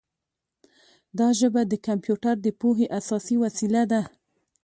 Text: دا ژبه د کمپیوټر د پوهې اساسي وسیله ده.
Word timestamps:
دا 1.19 1.27
ژبه 1.39 1.61
د 1.67 1.73
کمپیوټر 1.87 2.35
د 2.41 2.47
پوهې 2.59 2.85
اساسي 2.99 3.35
وسیله 3.43 3.81
ده. 3.91 4.01